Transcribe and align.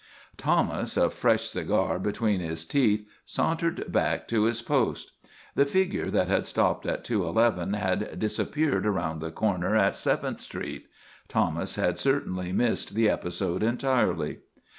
Thomas, 0.35 0.97
a 0.97 1.11
fresh 1.11 1.45
cigar 1.47 1.99
between 1.99 2.39
his 2.39 2.65
teeth, 2.65 3.07
sauntered 3.23 3.91
back 3.91 4.27
to 4.29 4.45
his 4.45 4.59
post. 4.63 5.11
The 5.53 5.63
figure 5.67 6.09
that 6.09 6.27
had 6.27 6.47
stopped 6.47 6.87
at 6.87 7.03
211 7.03 7.73
had 7.73 8.17
disappeared 8.17 8.87
around 8.87 9.19
the 9.21 9.29
corner 9.31 9.75
at 9.75 9.93
Seventh 9.93 10.39
Street. 10.39 10.87
Thomas 11.27 11.75
had 11.75 11.99
certainly 11.99 12.51
missed 12.51 12.95
the 12.95 13.07
episode 13.09 13.61
entirely. 13.61 14.39